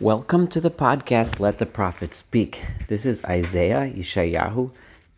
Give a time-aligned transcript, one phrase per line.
[0.00, 2.64] Welcome to the podcast Let the Prophet Speak.
[2.88, 4.70] This is Isaiah Yeshayahu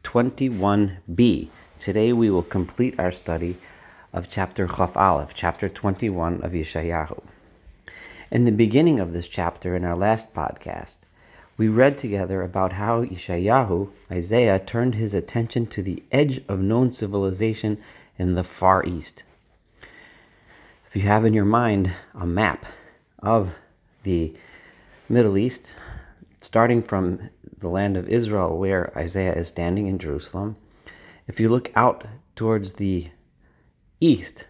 [0.03, 1.51] 21b.
[1.79, 3.55] Today we will complete our study
[4.13, 7.23] of chapter Chaf Aleph, chapter 21 of Yeshayahu.
[8.33, 10.99] In the beginning of this chapter, in our last podcast,
[11.57, 16.91] we read together about how Yeshayahu, Isaiah, turned his attention to the edge of known
[16.91, 17.79] civilization
[18.19, 19.23] in the Far East.
[20.89, 22.67] If you have in your mind a map
[23.21, 23.55] of
[24.03, 24.35] the
[25.13, 25.75] Middle East,
[26.41, 30.57] starting from the land of Israel, where Isaiah is standing in Jerusalem,
[31.27, 33.11] if you look out towards the
[34.01, 34.47] east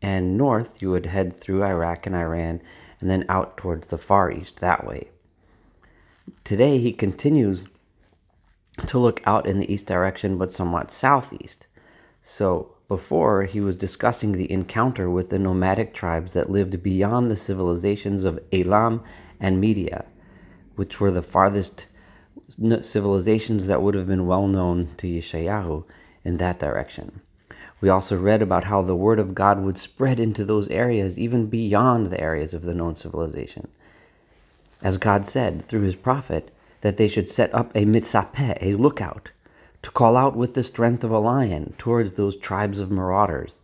[0.00, 2.62] and north, you would head through Iraq and Iran
[3.00, 5.08] and then out towards the Far East that way.
[6.42, 7.66] Today, he continues
[8.86, 11.66] to look out in the east direction, but somewhat southeast.
[12.22, 17.36] So, before, he was discussing the encounter with the nomadic tribes that lived beyond the
[17.36, 19.02] civilizations of Elam
[19.38, 20.06] and Media,
[20.76, 21.86] which were the farthest
[22.80, 25.84] civilizations that would have been well known to Yeshayahu
[26.24, 27.20] in that direction.
[27.82, 31.46] We also read about how the word of God would spread into those areas, even
[31.46, 33.68] beyond the areas of the known civilization.
[34.82, 39.32] As God said through his prophet, that they should set up a mitzapeh, a lookout,
[39.82, 43.60] to call out with the strength of a lion towards those tribes of marauders,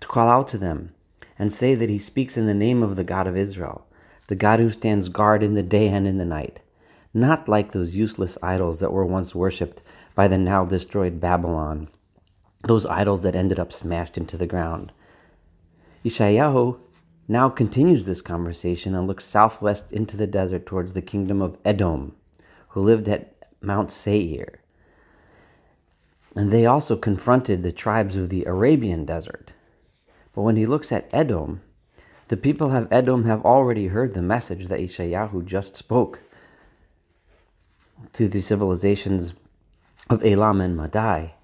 [0.00, 0.92] to call out to them
[1.38, 3.86] and say that he speaks in the name of the God of Israel,
[4.28, 6.60] the God who stands guard in the day and in the night,
[7.12, 9.82] not like those useless idols that were once worshipped
[10.14, 11.88] by the now destroyed Babylon,
[12.64, 14.92] those idols that ended up smashed into the ground.
[16.04, 16.78] Yeshayahu
[17.28, 22.14] now continues this conversation and looks southwest into the desert towards the kingdom of Edom,
[22.70, 24.60] who lived at Mount Seir.
[26.34, 29.52] And they also confronted the tribes of the Arabian desert.
[30.34, 31.62] But when he looks at Edom,
[32.28, 36.20] the people of Edom have already heard the message that Yeshayahu just spoke
[38.12, 39.34] to the civilizations
[40.10, 41.34] of Elam and Madai.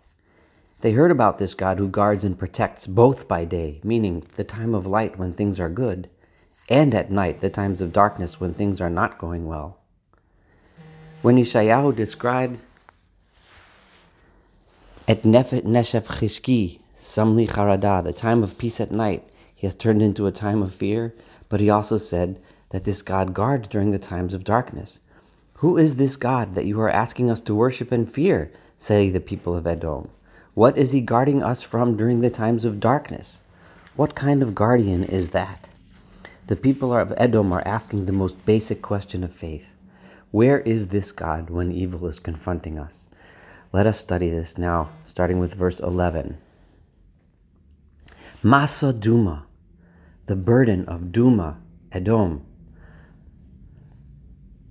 [0.81, 4.75] They heard about this God who guards and protects both by day, meaning the time
[4.75, 6.09] of light when things are good,
[6.69, 9.79] and at night, the times of darkness when things are not going well.
[11.23, 12.61] When Yeshayahu described
[15.11, 19.25] at Neshef Chishki, Samli Charada, the time of peace at night,
[19.57, 21.13] he has turned into a time of fear,
[21.49, 22.39] but he also said
[22.69, 25.01] that this God guards during the times of darkness.
[25.55, 28.53] Who is this God that you are asking us to worship and fear?
[28.79, 30.09] say the people of Edom.
[30.55, 33.43] What is he guarding us from during the times of darkness?
[33.97, 35.69] What kind of guardian is that?
[36.47, 39.75] The people of Edom are asking the most basic question of faith
[40.31, 43.09] Where is this God when evil is confronting us?
[43.73, 46.37] Let us study this now, starting with verse 11.
[48.43, 49.47] Masa Duma,
[50.27, 51.61] the burden of Duma,
[51.93, 52.45] Edom.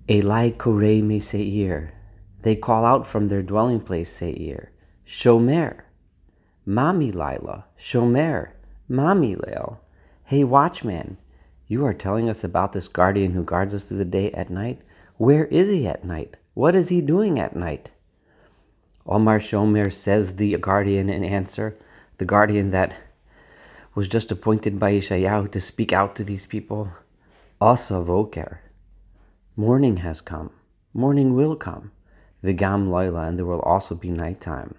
[0.10, 1.94] Elai Korei Me Seir.
[2.42, 4.74] They call out from their dwelling place, Seir.
[5.06, 5.84] Shomer.
[6.68, 7.66] Mami Lila.
[7.80, 8.52] Shomer.
[8.90, 9.78] Mami.
[10.26, 11.18] Hey, watchman,
[11.68, 14.82] you are telling us about this guardian who guards us through the day at night?
[15.16, 16.36] Where is he at night?
[16.54, 17.92] What is he doing at night?
[19.12, 21.76] Omar Shomer says the guardian in answer,
[22.20, 22.94] the guardian that
[23.96, 26.90] was just appointed by Yeshayahu to speak out to these people.
[27.60, 28.60] Asa voker.
[29.56, 30.52] Morning has come.
[30.94, 31.92] Morning will come.
[32.44, 34.76] Vigam Laila, and there will also be nighttime.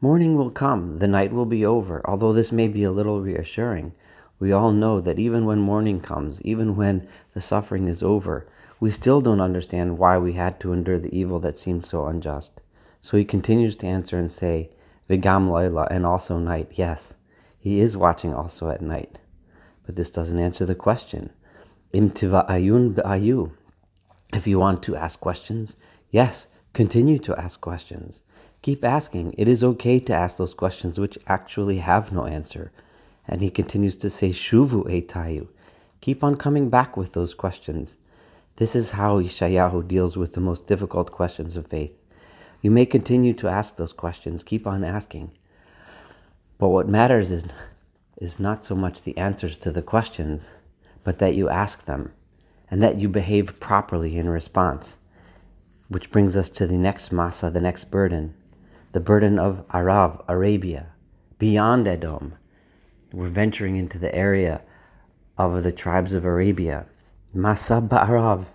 [0.00, 2.00] Morning will come, the night will be over.
[2.06, 3.92] Although this may be a little reassuring,
[4.38, 8.46] we all know that even when morning comes, even when the suffering is over,
[8.80, 12.62] we still don't understand why we had to endure the evil that seemed so unjust.
[13.06, 14.68] So he continues to answer and say,
[15.08, 17.14] Vigam Laila, and also night, yes.
[17.56, 19.20] He is watching also at night.
[19.84, 21.30] But this doesn't answer the question.
[21.94, 23.52] Imtiva ayun ayu.
[24.34, 25.76] If you want to ask questions,
[26.10, 28.22] yes, continue to ask questions.
[28.62, 29.36] Keep asking.
[29.38, 32.72] It is okay to ask those questions which actually have no answer.
[33.28, 35.46] And he continues to say, Shuvu etayu.
[36.00, 37.96] Keep on coming back with those questions.
[38.56, 42.02] This is how Yeshayahu deals with the most difficult questions of faith.
[42.66, 45.30] You may continue to ask those questions, keep on asking.
[46.58, 47.46] But what matters is,
[48.16, 50.52] is not so much the answers to the questions,
[51.04, 52.10] but that you ask them
[52.68, 54.96] and that you behave properly in response.
[55.86, 58.34] Which brings us to the next masa, the next burden,
[58.90, 60.88] the burden of Arav, Arabia,
[61.38, 62.34] beyond Edom.
[63.12, 64.62] We're venturing into the area
[65.38, 66.86] of the tribes of Arabia.
[67.32, 68.46] Masa Ba'arav,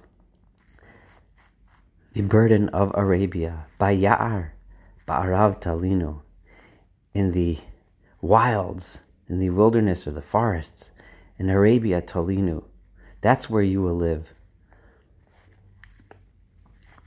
[2.14, 4.52] the burden of Arabia, by Ya'ar,
[5.08, 6.22] Ba'arav Talino,
[7.14, 7.58] in the
[8.22, 10.92] wilds, in the wilderness or the forests,
[11.38, 12.66] in Arabia, Talinu,
[13.22, 14.34] That's where you will live.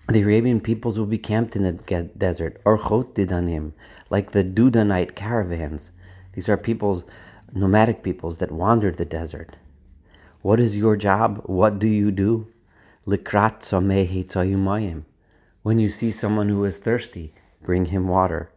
[0.09, 1.73] The Arabian peoples will be camped in the
[2.17, 3.73] desert, Orchot Didanim,
[4.09, 5.91] like the Dedanite caravans.
[6.33, 7.05] These are peoples,
[7.53, 9.56] nomadic peoples that wandered the desert.
[10.41, 11.43] What is your job?
[11.45, 12.49] What do you do?
[13.05, 13.21] When
[15.79, 18.51] you see someone who is thirsty, bring him water.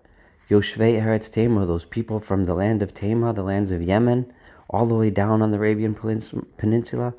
[0.50, 4.32] Yoshvei Eretz Tema, those people from the land of Tema, the lands of Yemen,
[4.70, 7.14] all the way down on the Arabian Peninsula,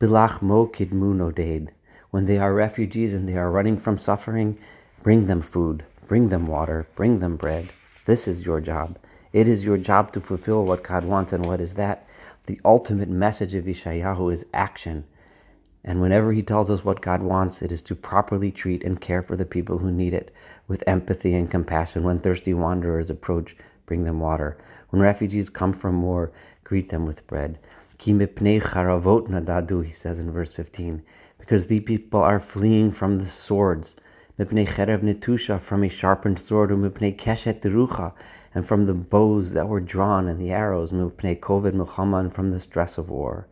[0.00, 1.70] Bilach Mo Kidmu Nodeid
[2.16, 4.58] when they are refugees and they are running from suffering,
[5.02, 7.68] bring them food, bring them water, bring them bread.
[8.06, 8.98] This is your job.
[9.34, 11.34] It is your job to fulfill what God wants.
[11.34, 12.06] And what is that?
[12.46, 15.04] The ultimate message of Yeshayahu is action.
[15.88, 19.22] And whenever he tells us what God wants, it is to properly treat and care
[19.22, 20.32] for the people who need it
[20.66, 22.02] with empathy and compassion.
[22.02, 23.56] When thirsty wanderers approach,
[23.86, 24.58] bring them water.
[24.90, 26.32] When refugees come from war,
[26.64, 27.60] greet them with bread.
[27.98, 28.36] He says
[30.18, 31.02] in verse 15
[31.38, 33.94] because the people are fleeing from the swords.
[34.36, 42.32] From a sharpened sword, and from the bows that were drawn and the arrows, milchama,
[42.32, 43.46] from the stress of war.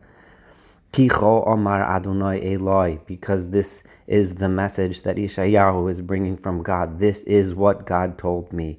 [0.97, 6.99] Omar Adonai Eloi, because this is the message that Yeshayahu is bringing from God.
[6.99, 8.77] This is what God told me.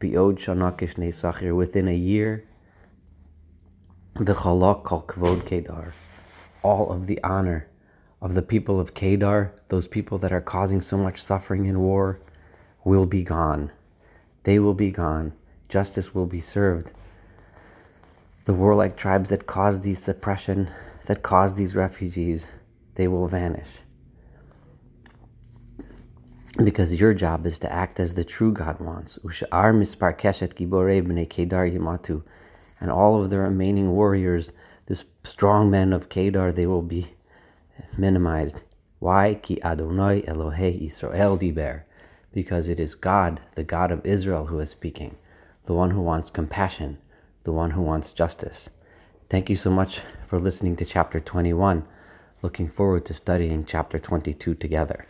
[0.00, 2.46] Biod Shanakish Nesachir, within a year,
[4.14, 5.92] the Chalak Kol Kvod Kedar,
[6.62, 7.68] all of the honor
[8.22, 12.18] of the people of Kedar, those people that are causing so much suffering in war,
[12.84, 13.70] will be gone.
[14.44, 15.34] They will be gone.
[15.68, 16.92] Justice will be served.
[18.46, 20.70] The warlike tribes that caused these suppression,
[21.08, 22.52] that caused these refugees,
[22.96, 23.78] they will vanish.
[26.62, 29.18] Because your job is to act as the true God wants.
[29.24, 32.24] Ushar mispar keshet giborei b'nei Kedar yimatu.
[32.78, 34.52] And all of the remaining warriors,
[34.84, 37.06] the strong men of Kedar, they will be
[37.96, 38.60] minimized.
[38.98, 39.34] Why?
[39.34, 41.84] Ki Adonai Elohei Israel diber.
[42.34, 45.16] Because it is God, the God of Israel, who is speaking,
[45.64, 46.98] the one who wants compassion,
[47.44, 48.68] the one who wants justice.
[49.30, 51.84] Thank you so much for listening to chapter 21.
[52.40, 55.04] Looking forward to studying chapter 22 together.